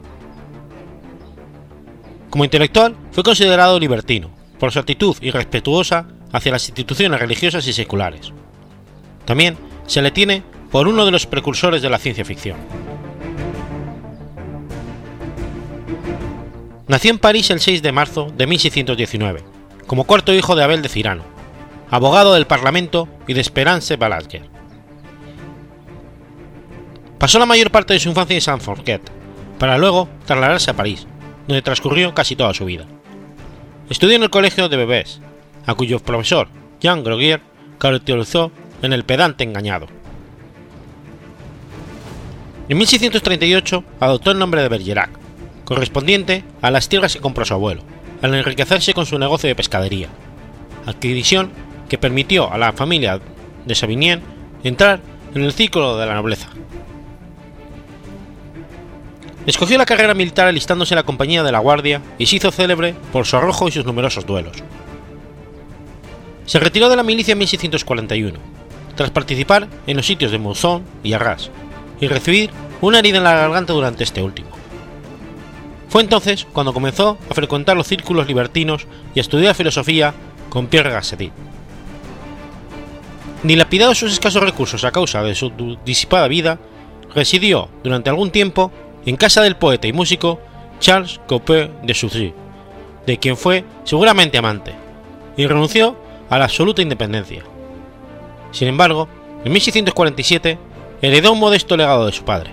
[2.28, 8.32] Como intelectual, fue considerado libertino, por su actitud irrespetuosa hacia las instituciones religiosas y seculares.
[9.24, 12.56] También se le tiene por uno de los precursores de la ciencia ficción.
[16.88, 19.42] Nació en París el 6 de marzo de 1619,
[19.86, 21.24] como cuarto hijo de Abel de Cirano,
[21.90, 24.42] abogado del Parlamento y de Esperance Balasguer.
[27.18, 29.00] Pasó la mayor parte de su infancia en Saint-Forget,
[29.58, 31.06] para luego trasladarse a París,
[31.48, 32.86] donde transcurrió casi toda su vida.
[33.88, 35.20] Estudió en el colegio de Bebés,
[35.64, 36.48] a cuyo profesor,
[36.80, 37.40] Jean Groguier,
[37.78, 39.86] caracterizó en el pedante engañado.
[42.68, 45.10] En 1638 adoptó el nombre de Bergerac,
[45.64, 47.82] correspondiente a las tierras que compró su abuelo,
[48.22, 50.08] al enriquecerse con su negocio de pescadería,
[50.86, 51.50] adquisición
[51.88, 53.20] que permitió a la familia
[53.64, 54.18] de Savigny
[54.64, 55.00] entrar
[55.34, 56.48] en el círculo de la nobleza.
[59.46, 62.96] Escogió la carrera militar alistándose en la compañía de la Guardia y se hizo célebre
[63.12, 64.56] por su arrojo y sus numerosos duelos.
[66.46, 68.38] Se retiró de la milicia en 1641,
[68.96, 71.50] tras participar en los sitios de Mouzon y Arras,
[72.00, 74.48] y recibir una herida en la garganta durante este último.
[75.88, 80.14] Fue entonces cuando comenzó a frecuentar los círculos libertinos y a estudiar filosofía
[80.50, 81.30] con Pierre Gassendi.
[83.42, 86.58] Dilapidado sus escasos recursos a causa de su disipada vida,
[87.14, 88.72] residió durante algún tiempo
[89.04, 90.40] en casa del poeta y músico
[90.80, 92.34] Charles Copé de Soucy,
[93.06, 94.74] de quien fue seguramente amante,
[95.36, 95.96] y renunció
[96.28, 97.44] a la absoluta independencia.
[98.56, 99.06] Sin embargo,
[99.44, 100.58] en 1647
[101.02, 102.52] heredó un modesto legado de su padre.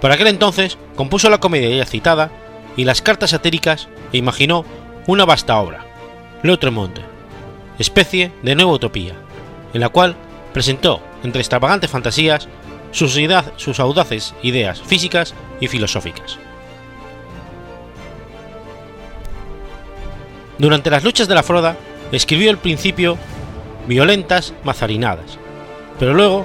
[0.00, 2.30] Por aquel entonces compuso la comedia ya citada
[2.74, 4.64] y las cartas satíricas e imaginó
[5.06, 5.84] una vasta obra,
[6.42, 7.02] L'Outre-Monde,
[7.78, 9.12] especie de nueva utopía,
[9.74, 10.16] en la cual
[10.54, 12.48] presentó, entre extravagantes fantasías,
[12.90, 13.18] sus,
[13.56, 16.38] sus audaces ideas físicas y filosóficas.
[20.56, 21.76] Durante las luchas de la Froda,
[22.12, 23.18] escribió el principio
[23.88, 25.38] Violentas Mazarinadas,
[25.98, 26.44] pero luego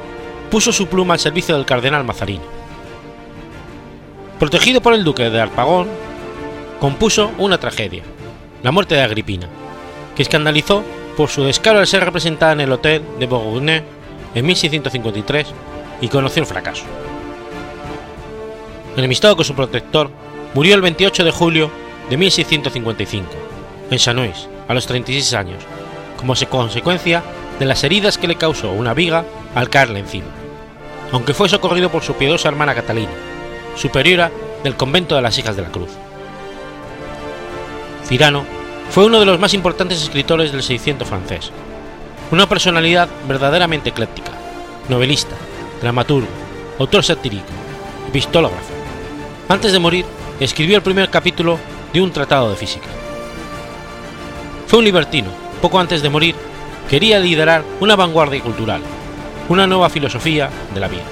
[0.49, 2.45] puso su pluma al servicio del cardenal Mazarino.
[4.39, 5.89] Protegido por el duque de Arpagón,
[6.79, 8.03] compuso una tragedia,
[8.63, 9.49] La muerte de Agripina,
[10.15, 10.83] que escandalizó
[11.17, 13.83] por su descaro al ser representada en el Hotel de Bourgogne
[14.33, 15.47] en 1653
[15.99, 16.85] y conoció el fracaso.
[18.95, 20.09] Enemistado con su protector,
[20.53, 21.69] murió el 28 de julio
[22.09, 23.27] de 1655,
[23.91, 25.61] en Chanois, a los 36 años,
[26.23, 27.21] como consecuencia
[27.59, 30.43] de las heridas que le causó una viga al caerle encima
[31.13, 33.11] aunque fue socorrido por su piedosa hermana Catalina,
[33.75, 34.31] superiora
[34.63, 35.91] del convento de las Hijas de la Cruz.
[38.03, 38.43] Cirano
[38.89, 41.51] fue uno de los más importantes escritores del 600 francés,
[42.31, 44.31] una personalidad verdaderamente ecléctica,
[44.89, 45.35] novelista,
[45.81, 46.27] dramaturgo,
[46.79, 47.45] autor satírico,
[48.09, 48.55] epistólogo.
[49.47, 50.05] Antes de morir,
[50.39, 51.59] escribió el primer capítulo
[51.93, 52.87] de un tratado de física.
[54.65, 55.29] Fue un libertino,
[55.63, 56.35] poco antes de morir,
[56.89, 58.81] quería liderar una vanguardia cultural,
[59.47, 61.05] una nueva filosofía de la vida.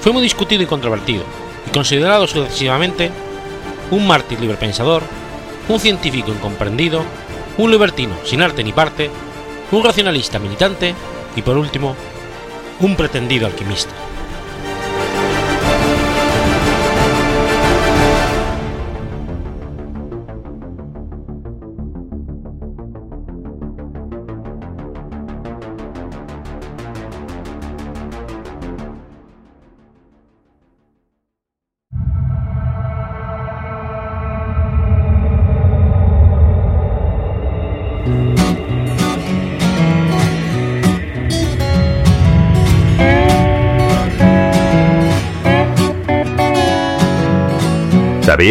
[0.00, 1.24] Fue muy discutido y controvertido,
[1.66, 3.10] y considerado sucesivamente
[3.90, 5.02] un mártir librepensador,
[5.68, 7.02] un científico incomprendido,
[7.58, 9.10] un libertino sin arte ni parte,
[9.72, 10.94] un racionalista militante
[11.34, 11.96] y por último,
[12.78, 13.90] un pretendido alquimista.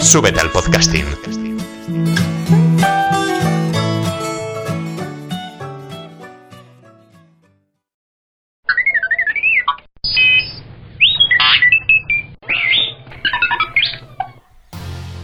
[0.00, 1.04] Súbete al podcasting.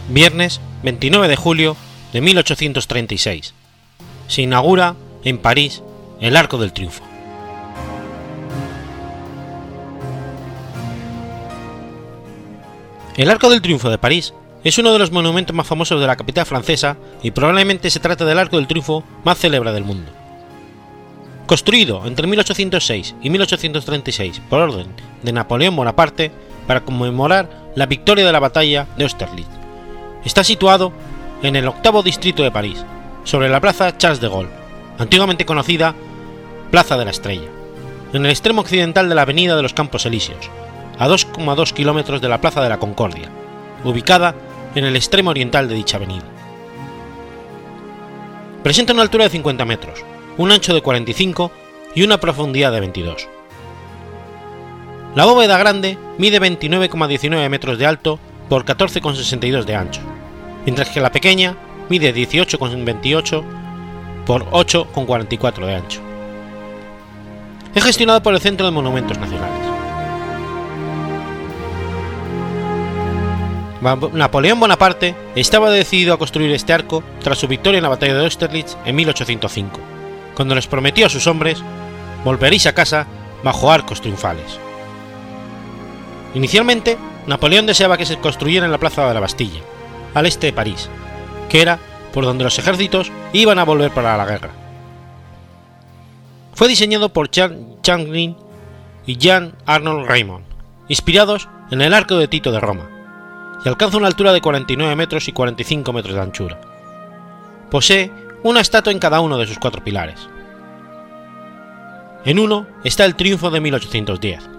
[0.09, 1.75] Viernes 29 de julio
[2.13, 3.53] de 1836.
[4.27, 5.81] Se inaugura en París
[6.21, 7.03] el Arco del Triunfo.
[13.17, 14.33] El Arco del Triunfo de París
[14.67, 18.25] es uno de los monumentos más famosos de la capital francesa y probablemente se trata
[18.25, 20.11] del Arco del Triunfo más célebre del mundo.
[21.45, 24.87] Construido entre 1806 y 1836 por orden
[25.23, 26.31] de Napoleón Bonaparte
[26.67, 29.47] para conmemorar la victoria de la batalla de Austerlitz,
[30.25, 30.91] está situado
[31.43, 32.83] en el octavo distrito de París,
[33.23, 34.49] sobre la plaza Charles de Gaulle,
[34.97, 35.95] antiguamente conocida
[36.71, 37.47] Plaza de la Estrella,
[38.11, 40.49] en el extremo occidental de la Avenida de los Campos Elíseos,
[40.99, 43.29] a 2,2 kilómetros de la Plaza de la Concordia,
[43.83, 44.35] ubicada
[44.75, 46.25] en el extremo oriental de dicha avenida.
[48.63, 50.03] Presenta una altura de 50 metros,
[50.37, 51.51] un ancho de 45
[51.95, 53.27] y una profundidad de 22.
[55.15, 60.01] La bóveda grande mide 29,19 metros de alto por 14,62 de ancho,
[60.65, 61.55] mientras que la pequeña
[61.89, 63.43] mide 18,28
[64.25, 66.01] por 8,44 de ancho.
[67.73, 69.66] Es gestionado por el Centro de Monumentos Nacionales.
[73.81, 78.23] Napoleón Bonaparte estaba decidido a construir este arco tras su victoria en la batalla de
[78.23, 79.79] Austerlitz en 1805,
[80.35, 81.63] cuando les prometió a sus hombres
[82.23, 83.05] volveréis a casa
[83.43, 84.59] bajo arcos triunfales.
[86.33, 86.97] Inicialmente,
[87.27, 89.61] Napoleón deseaba que se construyera en la plaza de la Bastilla,
[90.13, 90.89] al este de París,
[91.49, 91.79] que era
[92.13, 94.49] por donde los ejércitos iban a volver para la guerra.
[96.53, 98.35] Fue diseñado por Jean Changlin
[99.05, 100.45] y Jean Arnold Raymond,
[100.87, 102.89] inspirados en el arco de Tito de Roma,
[103.67, 106.57] y alcanza una altura de 49 metros y 45 metros de anchura.
[107.69, 108.09] Posee
[108.43, 110.29] una estatua en cada uno de sus cuatro pilares.
[112.23, 114.49] En uno está el triunfo de 1810.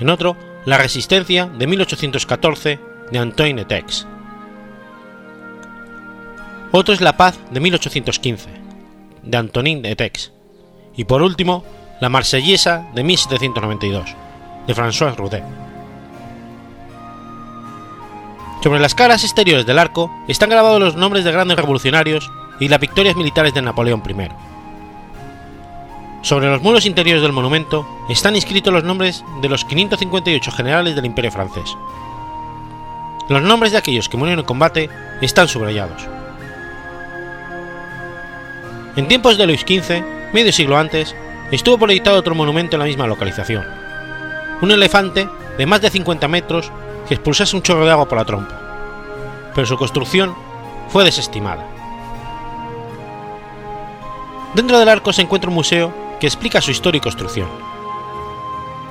[0.00, 0.36] En otro,
[0.66, 2.78] la resistencia de 1814
[3.10, 4.06] de Antoine Tex.
[6.72, 8.50] Otro es la paz de 1815
[9.22, 10.30] de Antonin Tex.
[10.94, 11.64] Y por último,
[12.02, 14.14] la marsellesa de 1792
[14.66, 15.65] de François Roudet.
[18.66, 22.80] Sobre las caras exteriores del arco están grabados los nombres de grandes revolucionarios y las
[22.80, 24.28] victorias militares de Napoleón I.
[26.22, 31.06] Sobre los muros interiores del monumento están inscritos los nombres de los 558 generales del
[31.06, 31.76] Imperio francés.
[33.28, 34.90] Los nombres de aquellos que murieron en combate
[35.20, 36.02] están subrayados.
[38.96, 40.02] En tiempos de Luis XV,
[40.32, 41.14] medio siglo antes,
[41.52, 43.64] estuvo proyectado otro monumento en la misma localización.
[44.60, 46.72] Un elefante de más de 50 metros
[47.06, 48.60] que expulsase un chorro de agua por la trompa,
[49.54, 50.34] pero su construcción
[50.88, 51.66] fue desestimada.
[54.54, 57.48] Dentro del arco se encuentra un museo que explica su historia y construcción.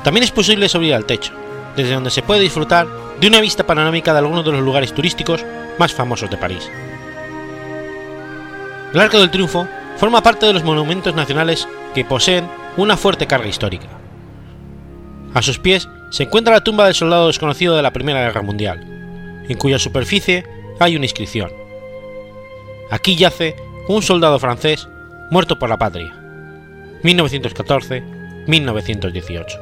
[0.04, 1.34] También es posible subir al techo,
[1.76, 2.88] desde donde se puede disfrutar
[3.20, 5.44] de una vista panorámica de algunos de los lugares turísticos
[5.80, 6.70] más famosos de París.
[8.94, 12.48] El Arco del Triunfo forma parte de los monumentos nacionales que poseen
[12.78, 13.88] una fuerte carga histórica.
[15.34, 18.80] A sus pies se encuentra la tumba del soldado desconocido de la Primera Guerra Mundial,
[19.48, 20.46] en cuya superficie
[20.80, 21.52] hay una inscripción.
[22.90, 23.56] Aquí yace
[23.88, 24.88] un soldado francés
[25.32, 26.14] muerto por la patria.
[27.04, 29.60] 1914-1918.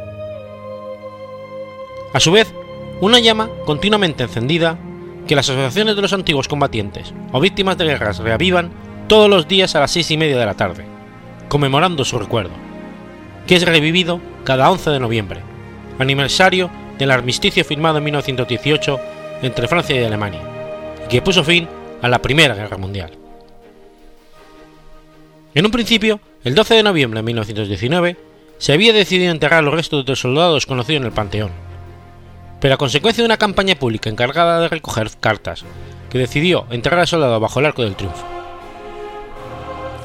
[2.14, 2.54] A su vez,
[3.02, 4.78] una llama continuamente encendida
[5.28, 8.72] que las asociaciones de los antiguos combatientes o víctimas de guerras reavivan
[9.08, 10.86] todos los días a las seis y media de la tarde,
[11.50, 12.52] conmemorando su recuerdo,
[13.48, 15.41] que es revivido cada 11 de noviembre,
[16.00, 19.00] aniversario del armisticio firmado en 1918
[19.41, 20.41] entre Francia y Alemania,
[21.06, 21.68] y que puso fin
[22.02, 23.12] a la Primera Guerra Mundial.
[25.54, 28.18] En un principio, el 12 de noviembre de 1919,
[28.58, 31.52] se había decidido enterrar los restos de soldados conocidos en el Panteón,
[32.60, 35.66] pero a consecuencia de una campaña pública encargada de recoger cartas,
[36.10, 38.26] que decidió enterrar al soldado bajo el Arco del Triunfo.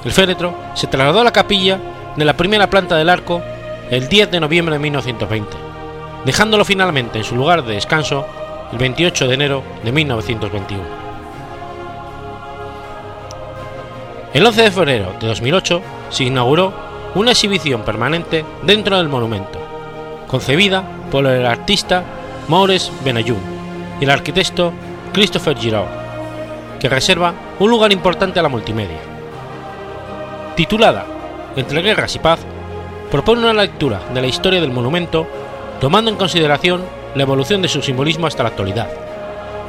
[0.05, 1.79] El féretro se trasladó a la capilla
[2.17, 3.43] de la primera planta del arco
[3.91, 5.68] el 10 de noviembre de 1920,
[6.29, 8.27] dejándolo finalmente en su lugar de descanso
[8.71, 10.85] el 28 de enero de 1921.
[14.35, 16.75] El 11 de febrero de 2008 se inauguró
[17.15, 19.59] una exhibición permanente dentro del monumento,
[20.27, 22.05] concebida por el artista
[22.47, 23.41] Maurice Benayoun
[23.99, 24.75] y el arquitecto
[25.15, 25.87] Christopher Giraud,
[26.79, 29.01] que reserva un lugar importante a la multimedia.
[30.57, 31.07] Titulada
[31.57, 32.41] Entre guerras y paz,
[33.11, 35.27] propone una lectura de la historia del monumento
[35.81, 36.83] tomando en consideración
[37.15, 38.89] la evolución de su simbolismo hasta la actualidad,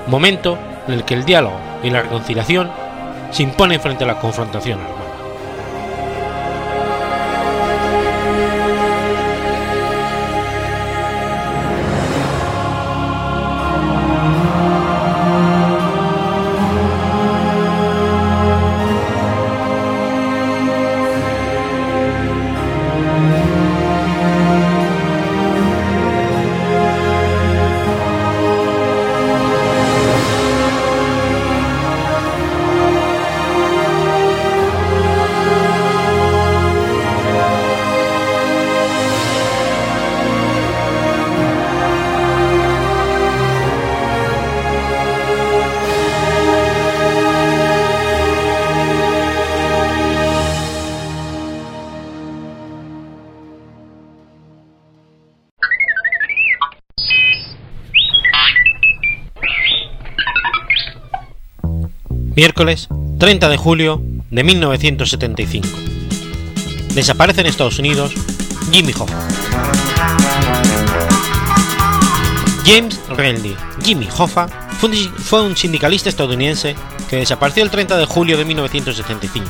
[0.07, 0.57] momento
[0.87, 2.69] en el que el diálogo y la reconciliación
[3.31, 4.79] se imponen frente a la confrontación
[62.39, 62.87] Miércoles
[63.19, 65.67] 30 de julio de 1975.
[66.93, 68.13] Desaparece en Estados Unidos
[68.71, 69.27] Jimmy Hoffa.
[72.63, 74.47] James Renly Jimmy Hoffa
[75.17, 76.77] fue un sindicalista estadounidense
[77.09, 79.49] que desapareció el 30 de julio de 1975,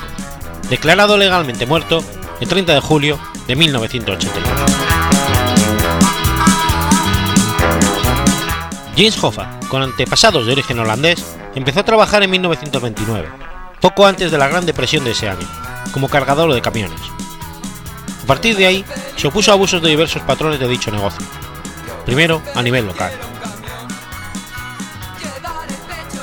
[0.71, 2.03] declarado legalmente muerto
[2.41, 4.47] el 30 de julio de 1981.
[8.97, 11.23] James Hoffa, con antepasados de origen holandés,
[11.55, 13.27] empezó a trabajar en 1929,
[13.81, 15.47] poco antes de la Gran Depresión de ese año,
[15.91, 16.99] como cargador de camiones.
[18.23, 18.85] A partir de ahí,
[19.15, 21.25] se opuso a abusos de diversos patrones de dicho negocio,
[22.05, 23.11] primero a nivel local.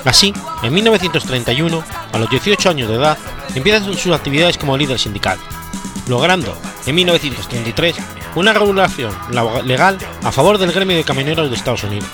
[0.05, 3.19] Así, en 1931, a los 18 años de edad,
[3.55, 5.39] empieza sus actividades como líder sindical,
[6.07, 6.57] logrando,
[6.87, 7.97] en 1933,
[8.37, 9.13] una regulación
[9.65, 12.09] legal a favor del gremio de camioneros de Estados Unidos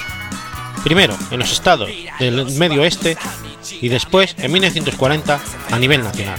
[0.83, 3.17] primero en los estados del medio oeste
[3.81, 6.39] y después, en 1940, a nivel nacional,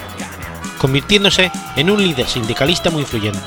[0.77, 3.39] convirtiéndose en un líder sindicalista muy influyente,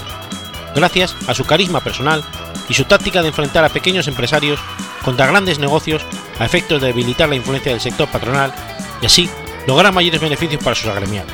[0.74, 2.24] gracias a su carisma personal
[2.68, 4.58] y su táctica de enfrentar a pequeños empresarios
[5.04, 6.02] contra grandes negocios
[6.38, 8.52] a efectos de debilitar la influencia del sector patronal
[9.00, 9.30] y así
[9.66, 11.32] lograr mayores beneficios para sus agremiados.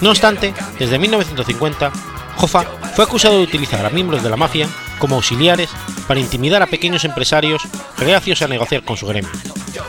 [0.00, 1.92] No obstante, desde 1950,
[2.38, 2.64] Hoffa
[2.94, 4.66] fue acusado de utilizar a miembros de la mafia
[4.98, 5.70] como auxiliares
[6.06, 7.62] para intimidar a pequeños empresarios
[7.98, 9.30] reacios a negociar con su gremio,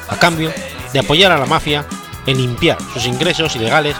[0.09, 0.51] a cambio
[0.91, 1.85] de apoyar a la mafia
[2.25, 3.95] en limpiar sus ingresos ilegales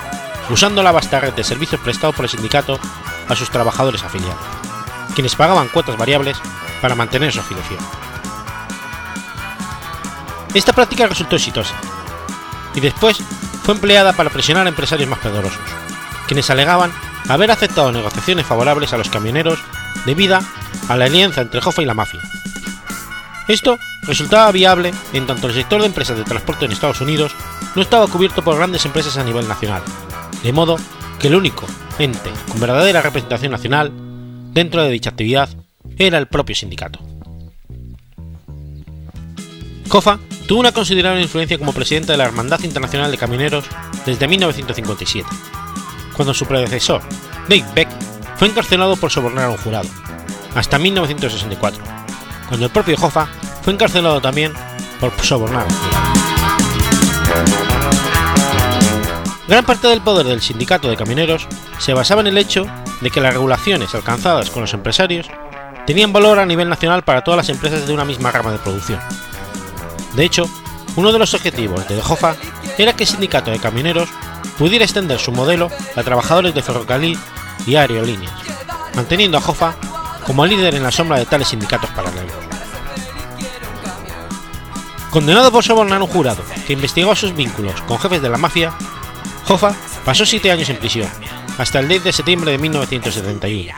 [0.49, 2.79] usando la vasta red de servicios prestados por el sindicato
[3.27, 4.39] a sus trabajadores afiliados,
[5.15, 6.37] quienes pagaban cuotas variables
[6.81, 7.79] para mantener su afiliación.
[10.53, 11.73] Esta práctica resultó exitosa
[12.75, 13.17] y después
[13.63, 15.61] fue empleada para presionar a empresarios más poderosos,
[16.27, 16.91] quienes alegaban
[17.29, 19.59] haber aceptado negociaciones favorables a los camioneros
[20.05, 20.39] debido
[20.87, 22.19] a la alianza entre Hoffa y la mafia.
[23.47, 27.33] Esto resultaba viable en tanto el sector de empresas de transporte en Estados Unidos
[27.75, 29.81] no estaba cubierto por grandes empresas a nivel nacional,
[30.43, 30.77] de modo
[31.19, 31.65] que el único
[31.99, 33.91] ente con verdadera representación nacional
[34.53, 35.49] dentro de dicha actividad
[35.97, 36.99] era el propio sindicato.
[39.89, 43.65] Hoffa tuvo una considerable influencia como presidente de la Hermandad Internacional de Camioneros
[44.05, 45.27] desde 1957,
[46.15, 47.01] cuando su predecesor,
[47.47, 47.89] Dave Beck,
[48.37, 49.87] fue encarcelado por sobornar a un jurado,
[50.55, 51.83] hasta 1964,
[52.47, 53.27] cuando el propio Hoffa
[53.61, 54.53] fue encarcelado también
[54.99, 55.65] por sobornar.
[59.47, 61.47] Gran parte del poder del sindicato de camioneros
[61.77, 62.65] se basaba en el hecho
[63.01, 65.27] de que las regulaciones alcanzadas con los empresarios
[65.85, 68.99] tenían valor a nivel nacional para todas las empresas de una misma rama de producción.
[70.15, 70.49] De hecho,
[70.95, 72.35] uno de los objetivos de Hoffa
[72.77, 74.09] era que el sindicato de camioneros
[74.57, 77.19] pudiera extender su modelo a trabajadores de ferrocarril
[77.65, 78.33] y aerolíneas,
[78.95, 79.75] manteniendo a Hoffa
[80.25, 82.33] como líder en la sombra de tales sindicatos paralelos.
[85.09, 88.73] Condenado por sobornar un jurado que investigó sus vínculos con jefes de la mafia,
[89.47, 91.09] Hoffa pasó siete años en prisión,
[91.57, 93.71] hasta el 10 de septiembre de 1971,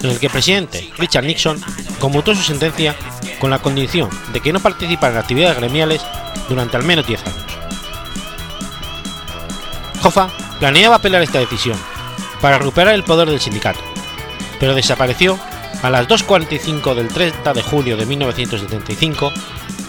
[0.00, 1.58] en el que el presidente Richard Nixon
[1.98, 2.94] conmutó su sentencia
[3.38, 6.02] con la condición de que no participara en actividades gremiales
[6.48, 7.44] durante al menos 10 años.
[10.02, 11.78] Hoffa planeaba apelar esta decisión
[12.40, 13.80] para recuperar el poder del sindicato,
[14.58, 15.38] pero desapareció
[15.82, 19.32] a las 2.45 del 30 de julio de 1975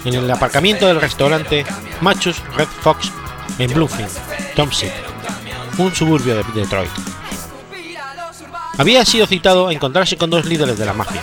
[0.05, 1.65] en el aparcamiento del restaurante
[2.01, 3.11] Machus Red Fox
[3.59, 4.11] en Bluefield,
[4.55, 4.89] Thompson,
[5.77, 6.91] un suburbio de Detroit.
[8.77, 11.21] Había sido citado a encontrarse con dos líderes de la mafia,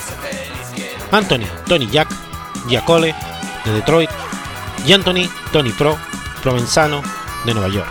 [1.10, 2.08] Anthony Tony Jack
[2.68, 3.14] Giacole
[3.64, 4.10] de Detroit
[4.86, 5.96] y Anthony Tony Pro
[6.42, 7.02] Provenzano
[7.44, 7.88] de Nueva York.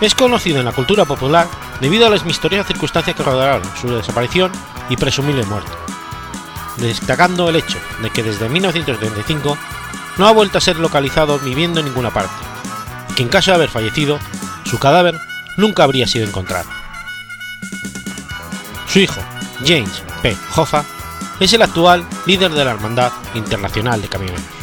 [0.00, 1.48] Es conocido en la cultura popular
[1.82, 4.52] debido a las misteriosas circunstancias que rodearon su desaparición
[4.88, 5.72] y presumible muerte,
[6.76, 9.58] destacando el hecho de que desde 1935
[10.16, 12.32] no ha vuelto a ser localizado viviendo en ninguna parte,
[13.10, 14.20] y que en caso de haber fallecido,
[14.64, 15.18] su cadáver
[15.56, 16.68] nunca habría sido encontrado.
[18.86, 19.20] Su hijo,
[19.66, 20.36] James P.
[20.54, 20.84] Hoffa,
[21.40, 24.62] es el actual líder de la Hermandad Internacional de Camioneros.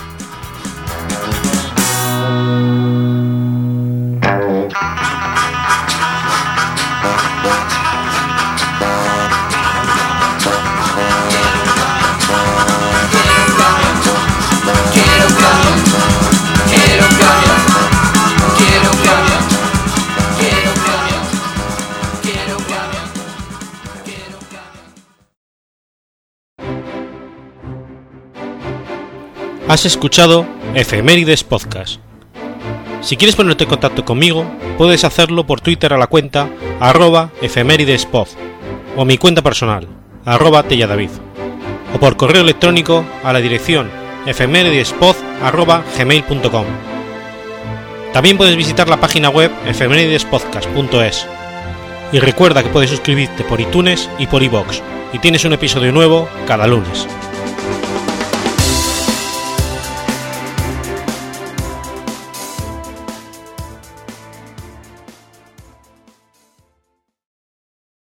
[29.70, 32.09] Has escuchado Efemérides Podcast.
[33.02, 34.46] Si quieres ponerte en contacto conmigo,
[34.78, 38.28] puedes hacerlo por Twitter a la cuenta arroba efemeridespod
[38.98, 39.88] o mi cuenta personal,
[40.26, 41.12] arroba telladavid,
[41.96, 43.90] o por correo electrónico a la dirección
[44.26, 46.66] efemeridespod arroba gmail.com.
[48.14, 51.28] También puedes visitar la página web efemeridespodcast.es.
[52.12, 54.82] Y recuerda que puedes suscribirte por iTunes y por iBox,
[55.14, 57.08] y tienes un episodio nuevo cada lunes.